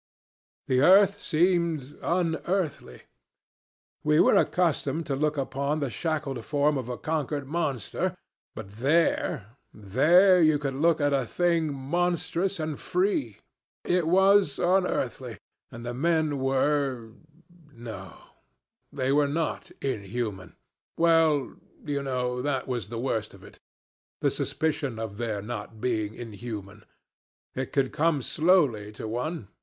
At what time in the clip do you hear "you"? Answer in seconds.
10.41-10.57, 21.85-22.01